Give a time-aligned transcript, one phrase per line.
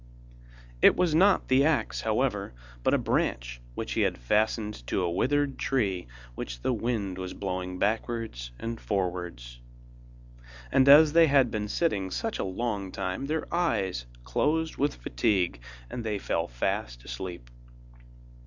[0.81, 5.11] It was not the axe, however, but a branch which he had fastened to a
[5.11, 9.59] withered tree which the wind was blowing backwards and forwards.
[10.71, 15.59] And as they had been sitting such a long time, their eyes closed with fatigue,
[15.87, 17.51] and they fell fast asleep.